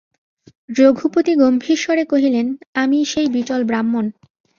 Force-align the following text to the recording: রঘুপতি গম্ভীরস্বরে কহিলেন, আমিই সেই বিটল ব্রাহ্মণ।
রঘুপতি 0.69 1.33
গম্ভীরস্বরে 1.41 2.03
কহিলেন, 2.05 2.47
আমিই 2.75 3.05
সেই 3.05 3.27
বিটল 3.35 3.61
ব্রাহ্মণ। 3.63 4.05